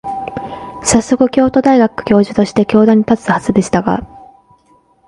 [0.83, 3.99] さっそく、京都大学教授として教壇に立つはずでしたが、